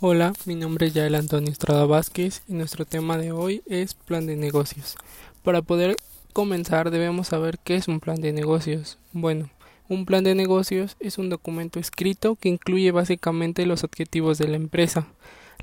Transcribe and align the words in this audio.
Hola, 0.00 0.32
mi 0.44 0.54
nombre 0.54 0.86
es 0.86 0.94
Yael 0.94 1.16
Antonio 1.16 1.50
Estrada 1.50 1.84
Vázquez 1.84 2.44
y 2.46 2.52
nuestro 2.52 2.84
tema 2.84 3.18
de 3.18 3.32
hoy 3.32 3.62
es 3.66 3.94
plan 3.94 4.28
de 4.28 4.36
negocios. 4.36 4.94
Para 5.42 5.60
poder 5.60 5.96
comenzar 6.32 6.92
debemos 6.92 7.26
saber 7.26 7.58
qué 7.58 7.74
es 7.74 7.88
un 7.88 7.98
plan 7.98 8.20
de 8.20 8.32
negocios. 8.32 8.96
Bueno, 9.12 9.50
un 9.88 10.06
plan 10.06 10.22
de 10.22 10.36
negocios 10.36 10.96
es 11.00 11.18
un 11.18 11.30
documento 11.30 11.80
escrito 11.80 12.36
que 12.36 12.48
incluye 12.48 12.92
básicamente 12.92 13.66
los 13.66 13.82
objetivos 13.82 14.38
de 14.38 14.46
la 14.46 14.54
empresa, 14.54 15.08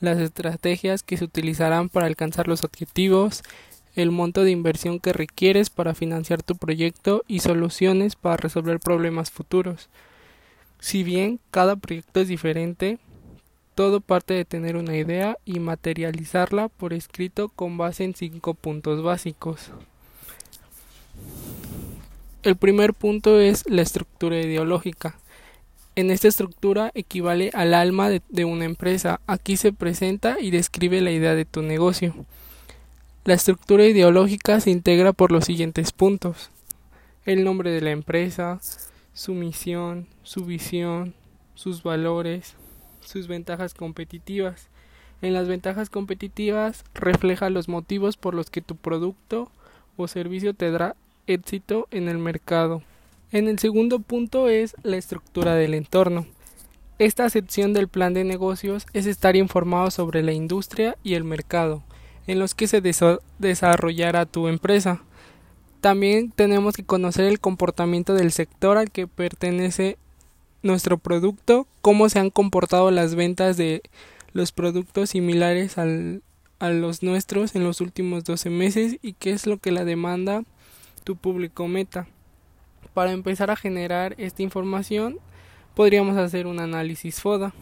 las 0.02 0.18
estrategias 0.18 1.02
que 1.02 1.16
se 1.16 1.24
utilizarán 1.24 1.88
para 1.88 2.08
alcanzar 2.08 2.50
los 2.50 2.66
objetivos, 2.66 3.42
el 3.96 4.12
monto 4.12 4.44
de 4.44 4.52
inversión 4.52 5.00
que 5.00 5.14
requieres 5.14 5.70
para 5.70 5.94
financiar 5.94 6.44
tu 6.44 6.58
proyecto 6.58 7.24
y 7.30 7.40
soluciones 7.40 8.18
para 8.18 8.36
resolver 8.36 8.82
problemas 8.82 9.32
futuros. 9.32 9.88
Si 10.80 11.04
bien 11.04 11.40
cada 11.52 11.78
proyecto 11.78 12.20
es 12.20 12.28
diferente, 12.28 13.00
todo 13.76 14.00
parte 14.00 14.34
de 14.34 14.46
tener 14.46 14.78
una 14.78 14.96
idea 14.96 15.38
y 15.46 15.60
materializarla 15.60 16.70
por 16.70 16.94
escrito 16.94 17.50
con 17.50 17.78
base 17.78 18.06
en 18.06 18.16
cinco 18.16 18.54
puntos 18.54 19.04
básicos. 19.04 19.70
El 22.42 22.56
primer 22.56 22.94
punto 22.94 23.40
es 23.40 23.70
la 23.70 23.82
estructura 23.82 24.40
ideológica. 24.40 25.16
En 25.96 26.10
esta 26.10 26.28
estructura 26.28 26.92
equivale 26.94 27.52
al 27.54 27.74
alma 27.74 28.10
de, 28.10 28.22
de, 28.30 28.46
una 28.46 28.66
empresa. 28.66 29.20
Aquí 29.28 29.58
se 29.58 29.74
presenta 29.74 30.38
y 30.40 30.52
describe 30.52 31.02
la 31.02 31.12
idea 31.12 31.36
de 31.36 31.46
tu 31.46 31.62
negocio. 31.62 32.14
La 33.24 33.34
estructura 33.34 33.86
ideológica 33.86 34.60
se 34.60 34.72
integra 34.72 35.12
por 35.12 35.32
los 35.32 35.46
siguientes 35.46 35.92
puntos. 35.92 36.50
El 37.26 37.44
nombre 37.44 37.72
de 37.72 37.82
la 37.82 37.92
empresa, 37.92 38.60
su 39.14 39.34
misión, 39.34 40.08
su 40.24 40.46
visión, 40.46 41.16
sus 41.56 41.82
valores, 41.82 42.56
sus 43.06 43.28
ventajas 43.28 43.74
competitivas. 43.74 44.68
En 45.22 45.34
las 45.34 45.48
ventajas 45.48 45.90
competitivas 45.90 46.84
refleja 46.94 47.50
los 47.50 47.68
motivos 47.68 48.18
por 48.18 48.34
los 48.34 48.50
que 48.50 48.62
tu 48.62 48.76
producto 48.76 49.50
o 49.98 50.08
servicio 50.08 50.54
tendrá 50.54 50.96
éxito 51.28 51.88
en 51.92 52.10
el 52.10 52.18
mercado. 52.18 52.84
En 53.32 53.48
el 53.48 53.60
segundo 53.60 54.00
punto 54.00 54.50
es 54.50 54.76
la 54.84 54.98
estructura 54.98 55.56
del 55.56 55.74
entorno. 55.74 56.26
Esta 57.00 57.30
sección 57.30 57.74
del 57.74 57.88
plan 57.88 58.14
de 58.14 58.24
negocios 58.24 58.86
es 58.94 59.06
estar 59.06 59.36
informado 59.36 59.92
sobre 59.92 60.24
la 60.24 60.32
industria 60.32 60.98
y 61.04 61.16
el 61.16 61.24
mercado 61.24 61.84
en 62.28 62.40
los 62.40 62.56
que 62.56 62.68
se 62.68 62.82
desarrollará 63.40 64.26
tu 64.26 64.48
empresa. 64.48 65.02
También 65.82 66.32
tenemos 66.32 66.76
que 66.76 66.84
conocer 66.84 67.26
el 67.26 67.40
comportamiento 67.40 68.14
del 68.14 68.32
sector 68.32 68.78
al 68.78 68.92
que 68.92 69.08
pertenece 69.08 69.98
nuestro 70.66 70.98
producto, 70.98 71.68
cómo 71.82 72.10
se 72.10 72.20
han 72.20 72.32
comportado 72.32 72.90
las 72.92 73.16
ventas 73.16 73.56
de 73.56 73.84
los 74.34 74.52
productos 74.52 75.12
similares 75.12 75.78
al, 75.78 76.24
a 76.60 76.70
los 76.70 77.04
nuestros 77.04 77.56
en 77.56 77.64
los 77.64 77.82
últimos 77.82 78.24
12 78.24 78.50
meses 78.50 78.98
y 79.02 79.14
qué 79.14 79.32
es 79.32 79.46
lo 79.46 79.60
que 79.60 79.72
la 79.72 79.86
demanda 79.86 80.44
tu 81.04 81.16
público 81.16 81.68
meta. 81.68 82.08
Para 82.94 83.12
empezar 83.12 83.52
a 83.52 83.56
generar 83.56 84.16
esta 84.18 84.42
información, 84.42 85.20
podríamos 85.76 86.18
hacer 86.18 86.48
un 86.48 86.60
análisis 86.60 87.22
FODA. 87.22 87.54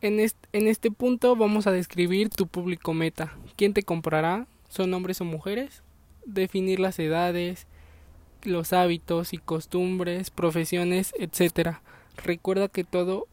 En 0.00 0.20
en 0.20 0.68
este 0.68 0.90
punto 0.90 1.34
vamos 1.36 1.66
a 1.66 1.72
describir 1.72 2.28
tu 2.28 2.46
público 2.46 2.94
meta. 2.94 3.32
¿Quién 3.56 3.74
te 3.74 3.82
comprará? 3.82 4.46
¿Son 4.68 4.94
hombres 4.94 5.20
o 5.20 5.24
mujeres? 5.24 5.82
Definir 6.24 6.78
las 6.78 6.98
edades, 6.98 7.66
los 8.44 8.72
hábitos 8.72 9.32
y 9.32 9.38
costumbres, 9.38 10.30
profesiones, 10.30 11.14
etc. 11.18 11.76
Recuerda 12.16 12.68
que 12.68 12.84
todo 12.84 13.26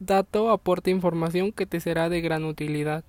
dato 0.00 0.50
aporta 0.50 0.90
información 0.90 1.52
que 1.52 1.66
te 1.66 1.80
será 1.80 2.08
de 2.08 2.20
gran 2.20 2.44
utilidad. 2.44 3.04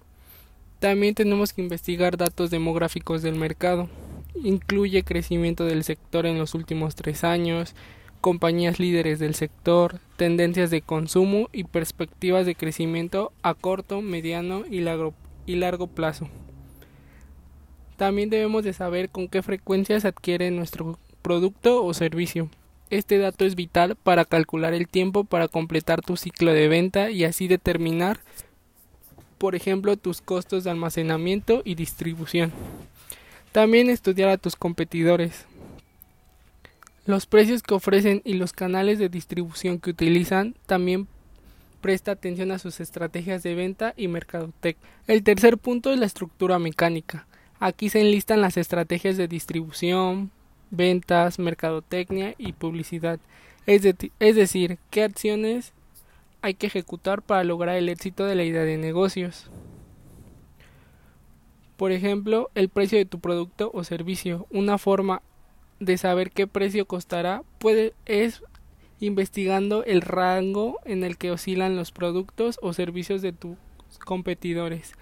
También 0.80 1.16
tenemos 1.16 1.54
que 1.54 1.62
investigar 1.62 2.18
datos 2.18 2.52
demográficos 2.52 3.22
del 3.22 3.36
mercado. 3.36 3.90
Incluye 4.36 5.04
crecimiento 5.04 5.66
del 5.66 5.84
sector 5.84 6.26
en 6.26 6.38
los 6.38 6.56
últimos 6.56 6.96
tres 6.96 7.24
años, 7.24 7.76
compañías 8.22 8.80
líderes 8.80 9.20
del 9.20 9.36
sector, 9.36 10.00
tendencias 10.16 10.72
de 10.72 10.82
consumo 10.82 11.50
y 11.52 11.66
perspectivas 11.66 12.46
de 12.46 12.56
crecimiento 12.56 13.34
a 13.42 13.54
corto, 13.54 14.02
mediano 14.02 14.64
y 14.70 14.80
largo, 14.80 15.14
y 15.46 15.56
largo 15.56 15.88
plazo. 15.88 16.30
También 17.98 18.30
debemos 18.30 18.64
de 18.64 18.72
saber 18.72 19.10
con 19.10 19.28
qué 19.28 19.42
frecuencia 19.42 20.00
se 20.00 20.08
adquiere 20.08 20.52
nuestro 20.52 20.98
producto 21.22 21.84
o 21.84 21.94
servicio. 21.94 22.50
Este 22.90 23.20
dato 23.20 23.46
es 23.46 23.56
vital 23.56 23.96
para 23.96 24.26
calcular 24.26 24.74
el 24.74 24.88
tiempo 24.88 25.24
para 25.24 25.48
completar 25.48 26.02
tu 26.02 26.18
ciclo 26.18 26.54
de 26.54 26.68
venta 26.68 27.12
y 27.12 27.24
así 27.24 27.48
determinar, 27.48 28.20
por 29.38 29.56
ejemplo, 29.56 29.96
tus 29.96 30.22
costos 30.22 30.64
de 30.64 30.72
almacenamiento 30.72 31.62
y 31.64 31.76
distribución. 31.76 32.52
También 33.52 33.90
estudiar 33.90 34.30
a 34.30 34.38
tus 34.38 34.56
competidores. 34.56 35.46
Los 37.06 37.26
precios 37.26 37.64
que 37.64 37.74
ofrecen 37.74 38.22
y 38.26 38.34
los 38.34 38.54
canales 38.54 39.00
de 39.00 39.10
distribución 39.10 39.80
que 39.80 39.92
utilizan 39.92 40.56
también 40.66 41.08
presta 41.82 42.12
atención 42.12 42.52
a 42.52 42.60
sus 42.60 42.80
estrategias 42.80 43.44
de 43.44 43.56
venta 43.56 43.94
y 43.98 44.08
mercadotec. 44.08 44.78
El 45.08 45.24
tercer 45.24 45.58
punto 45.58 45.92
es 45.94 46.00
la 46.00 46.06
estructura 46.06 46.60
mecánica. 46.60 47.26
Aquí 47.60 47.90
se 47.90 48.02
enlistan 48.02 48.42
las 48.42 48.58
estrategias 48.58 49.18
de 49.18 49.28
distribución, 49.28 50.32
ventas, 50.72 51.40
mercadotecnia 51.40 52.36
y 52.38 52.54
publicidad. 52.54 53.20
Es, 53.66 53.84
decir, 54.36 54.80
qué 54.90 55.04
acciones 55.04 55.74
hay 56.42 56.54
que 56.54 56.68
ejecutar 56.68 57.22
para 57.22 57.44
lograr 57.44 57.76
el 57.76 57.90
éxito 57.90 58.26
de 58.26 58.36
la 58.36 58.44
idea 58.44 58.64
de 58.64 58.78
negocios. 58.78 59.50
Por 61.78 61.92
ejemplo, 61.92 62.50
el 62.56 62.70
precio 62.70 62.98
de 62.98 63.06
tu 63.06 63.20
producto 63.20 63.72
o 63.74 63.84
servicio. 63.84 64.48
Una 64.50 64.78
forma 64.78 65.22
de 65.80 65.98
saber 65.98 66.32
qué 66.32 66.48
precio 66.48 66.86
costará 66.86 67.44
es 68.06 68.44
investigando 69.00 69.84
el 69.86 70.02
rango 70.02 70.80
en 70.84 71.04
el 71.04 71.18
que 71.18 71.32
oscilan 71.32 71.76
los 71.76 71.92
productos 71.92 72.60
o 72.62 72.74
servicios 72.74 73.22
de 73.22 73.32
tus 73.32 73.58
competidores, 74.04 74.94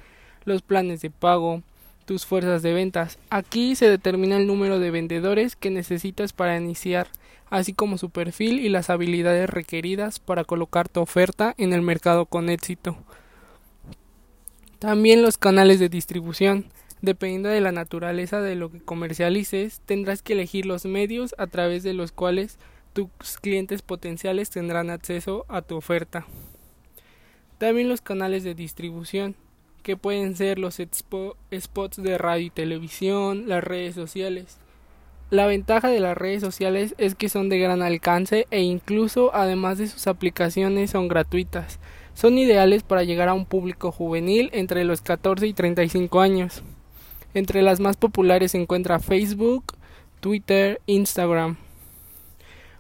los 0.46 0.62
planes 0.62 1.02
de 1.02 1.10
pago, 1.10 1.64
tus 2.08 2.26
fuerzas 2.26 2.62
de 2.64 2.74
ventas. 2.74 3.20
Aquí 3.30 3.76
se 3.76 3.90
determina 3.90 4.38
el 4.38 4.48
número 4.48 4.80
de 4.80 4.92
vendedores 4.92 5.58
que 5.58 5.70
necesitas 5.70 6.32
para 6.32 6.58
iniciar, 6.58 7.08
así 7.50 7.74
como 7.74 7.98
su 7.98 8.10
perfil 8.10 8.60
y 8.60 8.70
las 8.70 8.90
habilidades 8.90 9.50
requeridas 9.50 10.20
para 10.20 10.46
colocar 10.46 10.88
tu 10.88 11.02
oferta 11.02 11.54
en 11.58 11.74
el 11.74 11.82
mercado 11.82 12.26
con 12.26 12.50
éxito. 12.50 12.98
También 14.80 15.22
los 15.22 15.38
canales 15.38 15.80
de 15.80 15.90
distribución. 15.90 16.66
Dependiendo 17.02 17.50
de 17.50 17.62
la 17.62 17.74
naturaleza 17.74 18.42
de 18.42 18.56
lo 18.56 18.72
que 18.72 18.80
comercialices, 18.80 19.82
tendrás 19.86 20.24
que 20.24 20.34
elegir 20.34 20.66
los 20.66 20.86
medios 20.86 21.36
a 21.38 21.46
través 21.46 21.84
de 21.84 21.94
los 21.94 22.12
cuales 22.12 22.58
tus 22.94 23.10
clientes 23.42 23.82
potenciales 23.82 24.50
tendrán 24.50 24.90
acceso 24.90 25.46
a 25.50 25.62
tu 25.62 25.76
oferta. 25.76 26.26
También 27.58 27.90
los 27.90 28.02
canales 28.02 28.44
de 28.44 28.56
distribución 28.56 29.36
que 29.88 29.96
pueden 29.96 30.36
ser 30.36 30.60
los 30.60 30.82
spots 30.82 32.04
de 32.04 32.18
radio 32.18 32.48
y 32.48 32.50
televisión, 32.50 33.48
las 33.48 33.64
redes 33.64 33.96
sociales. 33.96 34.58
La 35.30 35.48
ventaja 35.48 35.88
de 35.88 36.02
las 36.02 36.18
redes 36.18 36.42
sociales 36.42 36.94
es 36.98 37.16
que 37.16 37.30
son 37.30 37.48
de 37.48 37.58
gran 37.58 37.82
alcance 37.82 38.48
e 38.52 38.60
incluso 38.60 39.34
además 39.34 39.78
de 39.78 39.88
sus 39.88 40.08
aplicaciones 40.08 40.92
son 40.92 41.08
gratuitas. 41.08 41.80
Son 42.16 42.38
ideales 42.38 42.84
para 42.84 43.04
llegar 43.04 43.30
a 43.30 43.34
un 43.34 43.46
público 43.46 43.94
juvenil 43.94 44.50
entre 44.52 44.84
los 44.84 45.00
14 45.00 45.48
y 45.48 45.54
35 45.54 46.20
años. 46.20 46.64
Entre 47.34 47.62
las 47.62 47.80
más 47.80 47.96
populares 47.96 48.52
se 48.52 48.62
encuentra 48.62 49.00
Facebook, 49.00 49.78
Twitter, 50.20 50.82
Instagram 50.86 51.56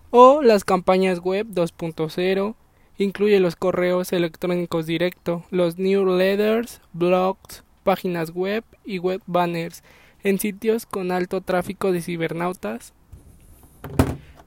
o 0.09 0.41
las 0.41 0.65
campañas 0.65 1.19
web 1.19 1.47
2.0 1.47 2.55
Incluye 2.99 3.39
los 3.39 3.55
correos 3.55 4.11
electrónicos 4.11 4.87
directos, 4.87 5.43
los 5.51 5.77
newsletters, 5.77 6.81
blogs, 6.93 7.63
páginas 7.83 8.31
web 8.31 8.63
y 8.85 8.97
web 8.97 9.21
banners 9.27 9.83
en 10.23 10.39
sitios 10.39 10.87
con 10.87 11.11
alto 11.11 11.41
tráfico 11.41 11.91
de 11.91 12.01
cibernautas. 12.01 12.93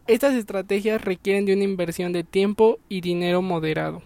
Estas 0.08 0.34
estrategias 0.34 1.00
requieren 1.00 1.46
de 1.46 1.54
una 1.54 1.62
inversión 1.62 2.12
de 2.12 2.25
tiempo 2.25 2.80
y 2.88 3.00
dinero 3.02 3.40
moderado. 3.40 4.02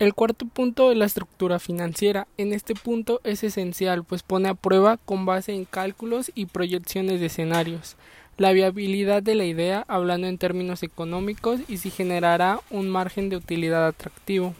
El 0.00 0.12
cuarto 0.12 0.46
punto 0.46 0.90
es 0.90 0.98
la 0.98 1.04
estructura 1.04 1.60
financiera. 1.60 2.26
En 2.36 2.52
este 2.52 2.74
punto 2.74 3.20
es 3.22 3.44
esencial, 3.44 4.02
pues 4.02 4.24
pone 4.24 4.48
a 4.48 4.54
prueba 4.54 4.96
con 4.96 5.24
base 5.24 5.52
en 5.52 5.64
cálculos 5.64 6.32
y 6.34 6.46
proyecciones 6.46 7.20
de 7.20 7.26
escenarios 7.26 7.96
la 8.36 8.52
viabilidad 8.52 9.22
de 9.22 9.36
la 9.36 9.44
idea 9.44 9.84
hablando 9.86 10.26
en 10.26 10.38
términos 10.38 10.82
económicos 10.82 11.60
y 11.68 11.76
si 11.76 11.90
generará 11.90 12.60
un 12.70 12.88
margen 12.88 13.28
de 13.28 13.36
utilidad 13.36 13.86
atractivo. 13.86 14.54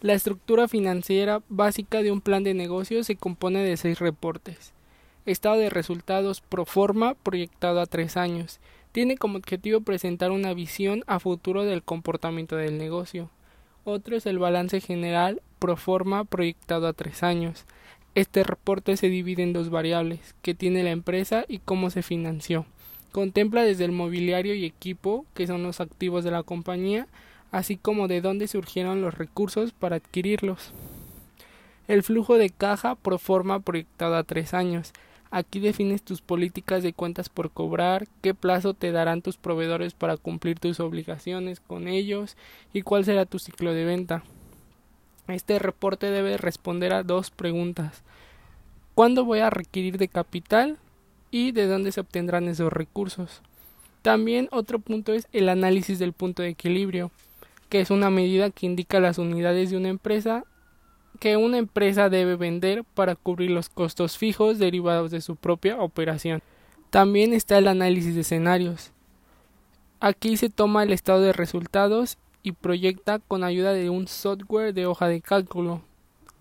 La 0.00 0.14
estructura 0.14 0.66
financiera 0.66 1.42
básica 1.48 2.02
de 2.02 2.10
un 2.10 2.20
plan 2.20 2.42
de 2.42 2.54
negocio 2.54 3.04
se 3.04 3.14
compone 3.14 3.60
de 3.60 3.76
seis 3.76 4.00
reportes. 4.00 4.72
Estado 5.26 5.58
de 5.58 5.70
resultados 5.70 6.40
pro 6.40 6.64
forma 6.64 7.14
proyectado 7.14 7.80
a 7.80 7.86
tres 7.86 8.16
años. 8.16 8.58
Tiene 8.90 9.16
como 9.16 9.38
objetivo 9.38 9.80
presentar 9.82 10.32
una 10.32 10.52
visión 10.52 11.04
a 11.06 11.20
futuro 11.20 11.62
del 11.62 11.84
comportamiento 11.84 12.56
del 12.56 12.78
negocio. 12.78 13.30
Otro 13.84 14.16
es 14.16 14.26
el 14.26 14.40
balance 14.40 14.80
general 14.80 15.40
pro 15.60 15.76
forma 15.76 16.24
proyectado 16.24 16.88
a 16.88 16.92
tres 16.92 17.22
años. 17.22 17.64
Este 18.14 18.42
reporte 18.42 18.98
se 18.98 19.08
divide 19.08 19.42
en 19.42 19.54
dos 19.54 19.70
variables, 19.70 20.34
que 20.42 20.54
tiene 20.54 20.82
la 20.82 20.90
empresa 20.90 21.46
y 21.48 21.60
cómo 21.60 21.88
se 21.88 22.02
financió. 22.02 22.66
Contempla 23.10 23.62
desde 23.62 23.86
el 23.86 23.92
mobiliario 23.92 24.54
y 24.54 24.66
equipo, 24.66 25.24
que 25.32 25.46
son 25.46 25.62
los 25.62 25.80
activos 25.80 26.22
de 26.22 26.30
la 26.30 26.42
compañía, 26.42 27.06
así 27.52 27.76
como 27.76 28.08
de 28.08 28.20
dónde 28.20 28.48
surgieron 28.48 29.00
los 29.00 29.14
recursos 29.14 29.72
para 29.72 29.96
adquirirlos. 29.96 30.72
El 31.88 32.02
flujo 32.02 32.36
de 32.36 32.50
caja 32.50 32.96
pro 32.96 33.18
forma 33.18 33.60
proyectado 33.60 34.16
a 34.16 34.24
tres 34.24 34.52
años. 34.52 34.92
Aquí 35.30 35.60
defines 35.60 36.02
tus 36.02 36.20
políticas 36.20 36.82
de 36.82 36.92
cuentas 36.92 37.30
por 37.30 37.50
cobrar, 37.50 38.06
qué 38.20 38.34
plazo 38.34 38.74
te 38.74 38.92
darán 38.92 39.22
tus 39.22 39.38
proveedores 39.38 39.94
para 39.94 40.18
cumplir 40.18 40.58
tus 40.58 40.80
obligaciones 40.80 41.60
con 41.60 41.88
ellos 41.88 42.36
y 42.74 42.82
cuál 42.82 43.06
será 43.06 43.24
tu 43.24 43.38
ciclo 43.38 43.72
de 43.72 43.86
venta. 43.86 44.22
Este 45.28 45.58
reporte 45.58 46.10
debe 46.10 46.36
responder 46.36 46.92
a 46.92 47.02
dos 47.02 47.30
preguntas. 47.30 48.02
¿Cuándo 48.94 49.24
voy 49.24 49.40
a 49.40 49.50
requerir 49.50 49.98
de 49.98 50.08
capital? 50.08 50.78
¿Y 51.30 51.52
de 51.52 51.66
dónde 51.66 51.92
se 51.92 52.00
obtendrán 52.00 52.48
esos 52.48 52.72
recursos? 52.72 53.40
También 54.02 54.48
otro 54.50 54.78
punto 54.80 55.12
es 55.12 55.28
el 55.32 55.48
análisis 55.48 55.98
del 55.98 56.12
punto 56.12 56.42
de 56.42 56.50
equilibrio, 56.50 57.10
que 57.68 57.80
es 57.80 57.90
una 57.90 58.10
medida 58.10 58.50
que 58.50 58.66
indica 58.66 59.00
las 59.00 59.18
unidades 59.18 59.70
de 59.70 59.76
una 59.76 59.88
empresa 59.88 60.44
que 61.22 61.36
una 61.36 61.58
empresa 61.58 62.08
debe 62.08 62.34
vender 62.34 62.82
para 62.82 63.14
cubrir 63.14 63.52
los 63.52 63.68
costos 63.68 64.18
fijos 64.18 64.58
derivados 64.58 65.12
de 65.12 65.20
su 65.20 65.36
propia 65.36 65.80
operación. 65.80 66.42
También 66.90 67.32
está 67.32 67.58
el 67.58 67.68
análisis 67.68 68.16
de 68.16 68.22
escenarios. 68.22 68.90
Aquí 70.00 70.36
se 70.36 70.50
toma 70.50 70.82
el 70.82 70.92
estado 70.92 71.20
de 71.20 71.32
resultados 71.32 72.18
y 72.42 72.52
proyecta 72.52 73.18
con 73.18 73.44
ayuda 73.44 73.72
de 73.72 73.90
un 73.90 74.08
software 74.08 74.74
de 74.74 74.86
hoja 74.86 75.08
de 75.08 75.20
cálculo 75.20 75.82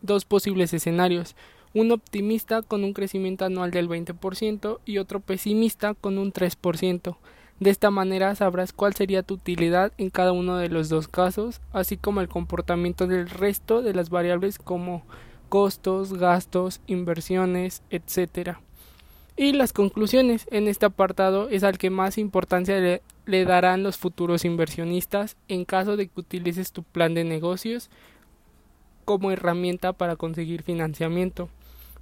dos 0.02 0.26
posibles 0.26 0.74
escenarios, 0.74 1.36
un 1.74 1.92
optimista 1.92 2.62
con 2.62 2.84
un 2.84 2.94
crecimiento 2.94 3.46
anual 3.46 3.72
del 3.72 3.88
20% 3.88 4.80
y 4.86 4.98
otro 4.98 5.20
pesimista 5.20 5.94
con 5.94 6.18
un 6.18 6.34
3%. 6.34 7.18
De 7.60 7.70
esta 7.70 7.92
manera 7.92 8.34
sabrás 8.36 8.74
cuál 8.74 8.96
sería 8.96 9.24
tu 9.24 9.36
utilidad 9.36 9.94
en 9.98 10.10
cada 10.10 10.32
uno 10.32 10.58
de 10.58 10.70
los 10.70 10.90
dos 10.90 11.08
casos, 11.08 11.62
así 11.72 11.96
como 11.96 12.22
el 12.22 12.28
comportamiento 12.28 13.08
del 13.08 13.30
resto 13.30 13.82
de 13.82 13.94
las 13.94 14.10
variables 14.10 14.58
como 14.58 15.04
costos, 15.48 16.14
gastos, 16.14 16.82
inversiones, 16.88 17.84
etc. 17.92 18.58
Y 19.42 19.54
las 19.54 19.74
conclusiones 19.74 20.48
en 20.52 20.68
este 20.68 20.86
apartado 20.86 21.50
es 21.50 21.64
al 21.64 21.80
que 21.80 21.90
más 21.90 22.20
importancia 22.20 23.02
le, 23.26 23.46
darán 23.46 23.82
los 23.82 23.98
futuros 23.98 24.46
inversionistas 24.46 25.36
en 25.48 25.66
caso 25.66 25.98
de 25.98 26.06
que 26.06 26.20
utilices 26.20 26.72
tu 26.72 26.84
plan 26.84 27.16
de 27.16 27.24
negocios 27.24 27.90
como 29.04 29.32
herramienta 29.32 29.94
para 29.94 30.16
conseguir 30.16 30.62
financiamiento. 30.62 31.50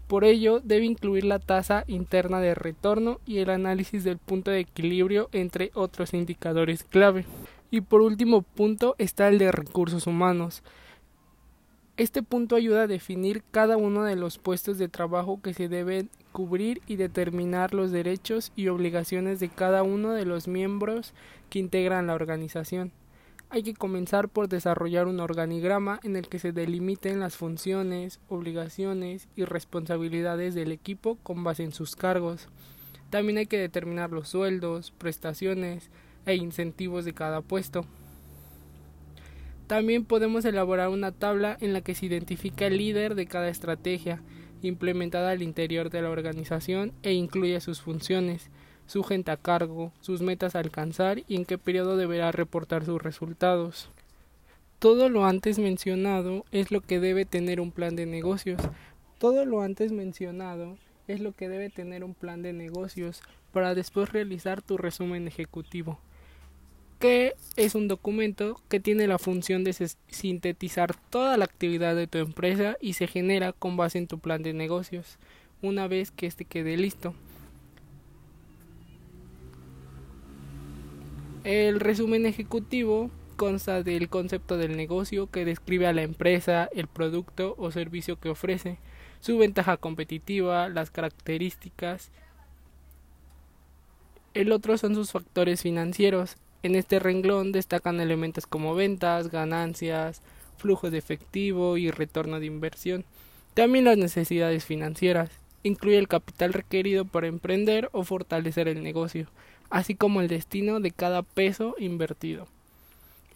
Por 0.08 0.26
ello, 0.26 0.60
debe 0.60 0.84
incluir 0.84 1.24
la 1.24 1.40
tasa 1.40 1.86
interna 1.88 2.42
de 2.42 2.56
retorno 2.56 3.22
y 3.26 3.38
el 3.38 3.52
análisis 3.52 4.04
del 4.04 4.18
punto 4.18 4.52
de 4.52 4.60
equilibrio 4.60 5.30
entre 5.32 5.72
otros 5.76 6.14
indicadores 6.14 6.84
clave. 6.84 7.24
Y 7.72 7.80
por 7.80 8.02
último 8.02 8.42
punto 8.42 8.96
está 8.98 9.30
el 9.30 9.38
de 9.38 9.54
recursos 9.54 10.08
humanos. 10.08 10.62
Este 11.96 12.22
punto 12.22 12.58
ayuda 12.58 12.82
a 12.82 12.88
definir 12.88 13.44
cada 13.50 13.78
uno 13.78 14.04
de 14.04 14.18
los 14.18 14.40
puestos 14.40 14.78
de 14.78 14.90
trabajo 14.90 15.42
que 15.42 15.54
se 15.54 15.70
deben 15.70 16.10
cubrir 16.40 16.82
y 16.88 16.96
determinar 16.96 17.74
los 17.74 17.92
derechos 17.92 18.54
y 18.56 18.70
obligaciones 18.70 19.42
de 19.42 19.50
cada 19.50 19.84
uno 19.84 20.14
de 20.14 20.24
los 20.24 20.48
miembros 20.48 21.14
que 21.50 21.60
integran 21.60 22.08
la 22.08 22.14
organización. 22.14 22.94
Hay 23.50 23.62
que 23.62 23.74
comenzar 23.74 24.30
por 24.30 24.48
desarrollar 24.48 25.08
un 25.08 25.20
organigrama 25.20 26.00
en 26.02 26.16
el 26.16 26.30
que 26.30 26.40
se 26.40 26.54
delimiten 26.54 27.20
las 27.20 27.36
funciones, 27.36 28.22
obligaciones 28.30 29.28
y 29.36 29.44
responsabilidades 29.44 30.56
del 30.56 30.72
equipo 30.72 31.18
con 31.24 31.44
base 31.44 31.64
en 31.64 31.74
sus 31.74 31.98
cargos. 31.98 32.48
También 33.10 33.40
hay 33.40 33.48
que 33.48 33.58
determinar 33.58 34.12
los 34.12 34.30
sueldos, 34.30 34.92
prestaciones 34.92 35.90
e 36.26 36.36
incentivos 36.36 37.04
de 37.04 37.12
cada 37.12 37.42
puesto. 37.42 37.84
También 39.68 40.06
podemos 40.06 40.46
elaborar 40.46 40.88
una 40.88 41.12
tabla 41.12 41.58
en 41.60 41.74
la 41.74 41.82
que 41.82 41.96
se 41.96 42.06
identifica 42.06 42.68
el 42.68 42.78
líder 42.78 43.16
de 43.16 43.26
cada 43.26 43.50
estrategia 43.50 44.22
implementada 44.62 45.32
al 45.32 45.42
interior 45.42 45.90
de 45.90 46.02
la 46.02 46.10
organización 46.10 46.94
e 47.04 47.14
incluye 47.14 47.60
sus 47.62 47.82
funciones, 47.82 48.50
su 48.86 49.04
gente 49.04 49.32
a 49.32 49.38
cargo, 49.38 49.92
sus 50.02 50.22
metas 50.22 50.56
a 50.56 50.60
alcanzar 50.60 51.24
y 51.28 51.36
en 51.36 51.46
qué 51.46 51.58
periodo 51.58 51.98
deberá 51.98 52.32
reportar 52.32 52.86
sus 52.86 53.02
resultados. 53.02 53.90
Todo 54.80 55.10
lo 55.10 55.26
antes 55.26 55.60
mencionado 55.60 56.46
es 56.52 56.72
lo 56.72 56.82
que 56.82 57.00
debe 57.00 57.26
tener 57.26 57.60
un 57.60 57.72
plan 57.72 57.96
de 57.96 58.06
negocios. 58.06 58.62
Todo 59.18 59.46
lo 59.46 59.62
antes 59.62 59.92
mencionado 59.92 60.78
es 61.08 61.20
lo 61.20 61.34
que 61.34 61.50
debe 61.50 61.70
tener 61.70 62.04
un 62.04 62.14
plan 62.14 62.42
de 62.42 62.54
negocios 62.54 63.22
para 63.52 63.76
después 63.76 64.12
realizar 64.12 64.62
tu 64.62 64.78
resumen 64.78 65.28
ejecutivo 65.28 66.00
que 67.00 67.36
es 67.56 67.76
un 67.76 67.88
documento 67.88 68.62
que 68.68 68.80
tiene 68.80 69.08
la 69.08 69.18
función 69.18 69.64
de 69.64 69.74
sintetizar 70.10 70.96
toda 71.10 71.38
la 71.38 71.46
actividad 71.46 71.96
de 71.96 72.08
tu 72.08 72.18
empresa 72.18 72.78
y 72.82 72.94
se 72.94 73.08
genera 73.08 73.54
con 73.54 73.78
base 73.78 73.98
en 73.98 74.08
tu 74.08 74.20
plan 74.20 74.44
de 74.44 74.54
negocios 74.54 75.18
una 75.62 75.88
vez 75.88 76.12
que 76.12 76.28
este 76.28 76.46
quede 76.46 76.78
listo. 76.78 77.14
El 81.44 81.80
resumen 81.80 82.26
ejecutivo 82.26 83.10
consta 83.38 83.82
del 83.82 84.10
concepto 84.10 84.58
del 84.58 84.76
negocio 84.76 85.28
que 85.28 85.46
describe 85.46 85.88
a 85.88 85.94
la 85.94 86.04
empresa, 86.04 86.70
el 86.74 86.88
producto 86.88 87.56
o 87.58 87.72
servicio 87.72 88.20
que 88.20 88.30
ofrece, 88.30 88.78
su 89.22 89.38
ventaja 89.38 89.78
competitiva, 89.78 90.68
las 90.68 90.92
características. 90.92 92.12
El 94.34 94.52
otro 94.52 94.78
son 94.78 94.96
sus 94.96 95.12
factores 95.12 95.62
financieros, 95.62 96.36
en 96.62 96.76
este 96.76 97.00
renglón 97.00 97.52
destacan 97.52 98.00
elementos 98.00 98.46
como 98.46 98.76
ventas, 98.76 99.30
ganancias, 99.30 100.22
flujo 100.58 100.92
de 100.92 100.98
efectivo 100.98 101.78
y 101.78 101.90
retorno 101.90 102.40
de 102.40 102.46
inversión. 102.46 103.06
También 103.54 103.86
las 103.86 103.98
necesidades 103.98 104.66
financieras. 104.66 105.30
Incluye 105.64 105.98
el 105.98 106.08
capital 106.08 106.54
requerido 106.54 107.04
para 107.06 107.28
emprender 107.28 107.90
o 107.92 108.04
fortalecer 108.04 108.68
el 108.68 108.82
negocio, 108.82 109.28
así 109.70 109.96
como 109.96 110.22
el 110.22 110.30
destino 110.30 110.80
de 110.80 110.92
cada 110.92 111.22
peso 111.22 111.76
invertido. 111.80 112.48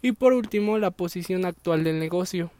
Y 0.01 0.13
por 0.13 0.33
último, 0.33 0.77
la 0.77 0.91
posición 0.91 1.45
actual 1.45 1.83
del 1.83 1.99
negocio. 1.99 2.51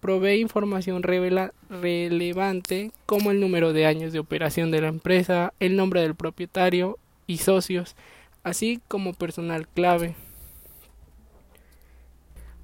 provee 0.00 0.40
información 0.40 1.02
relevante 1.02 2.92
como 3.04 3.30
el 3.30 3.40
número 3.40 3.72
de 3.72 3.86
años 3.86 4.12
de 4.12 4.20
operación 4.20 4.70
de 4.70 4.80
la 4.80 4.88
empresa, 4.88 5.52
el 5.60 5.76
nombre 5.76 6.02
del 6.02 6.14
propietario 6.14 6.98
y 7.26 7.38
socios, 7.38 7.96
así 8.42 8.80
como 8.88 9.14
personal 9.14 9.68
clave. 9.68 10.14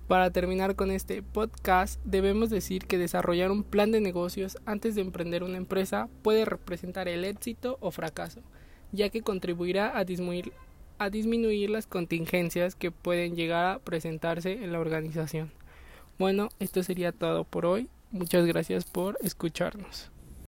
Para 0.08 0.30
terminar 0.30 0.76
con 0.76 0.90
este 0.90 1.22
podcast, 1.22 1.98
debemos 2.04 2.50
decir 2.50 2.86
que 2.86 2.98
desarrollar 2.98 3.50
un 3.50 3.62
plan 3.62 3.90
de 3.90 4.00
negocios 4.00 4.58
antes 4.66 4.94
de 4.94 5.00
emprender 5.00 5.42
una 5.42 5.56
empresa 5.56 6.08
puede 6.22 6.44
representar 6.44 7.08
el 7.08 7.24
éxito 7.24 7.78
o 7.80 7.90
fracaso, 7.90 8.42
ya 8.92 9.08
que 9.08 9.22
contribuirá 9.22 9.96
a 9.96 10.04
disminuir, 10.04 10.52
a 10.98 11.08
disminuir 11.08 11.70
las 11.70 11.86
contingencias 11.86 12.74
que 12.74 12.90
pueden 12.90 13.34
llegar 13.34 13.64
a 13.64 13.78
presentarse 13.78 14.52
en 14.52 14.72
la 14.72 14.80
organización. 14.80 15.52
Bueno, 16.18 16.50
esto 16.58 16.82
sería 16.82 17.10
todo 17.10 17.44
por 17.44 17.64
hoy. 17.64 17.88
Muchas 18.10 18.44
gracias 18.46 18.84
por 18.84 19.18
escucharnos. 19.22 20.13